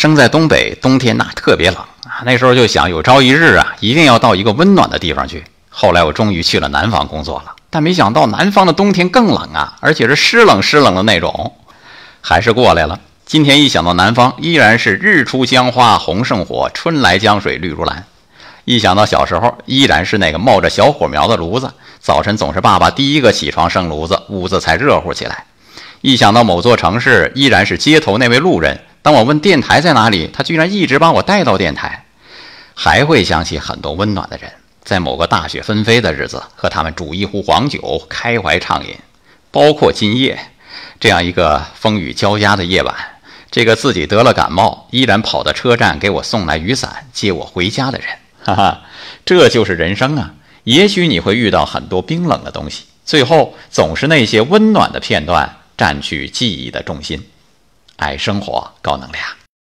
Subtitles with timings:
[0.00, 2.24] 生在东北，冬天那特别冷啊。
[2.24, 5.44] 那时候就想，有朝一日啊，一定要到一个温暖的地方去。
[5.68, 11.54] 后来我终于去了南方工作了，但没想到南方的冬天更冷啊，而且是湿冷湿冷的那种。
[12.22, 12.98] 还是过来了。
[13.26, 18.06] 今天一想到南方，依然是日出江花红胜火，春来江水绿如蓝。
[18.64, 21.70] 一想到小时候，依然是那个冒着小火苗的炉子，
[22.00, 25.44] 早晨总是爸爸第一个起床生炉子，屋子才热乎起来。
[26.00, 28.80] 一想到某座城市，依然是街头那位路人。
[29.02, 32.04] 当我问电台在哪里，他居然一直把我带到电台。
[32.74, 34.50] 还会想起很多温暖的人，
[34.82, 38.94] 在某个大雪纷飞的日子，和他们煮一壶黄酒，开怀畅饮。
[39.50, 40.38] 包括今夜
[40.98, 42.94] 这样一个风雨交加的夜晚，
[43.50, 48.08] 这个自己得了感冒，依然跑到车站给我送来雨伞，接我回家的人。
[48.44, 48.80] 哈哈，
[49.26, 50.34] 这就是人生啊！
[50.64, 57.26] 也许你会遇到很多冰冷的东西，最后总是那些温暖的片段占据记忆的重心。
[58.00, 59.39] 爱生活，高能量。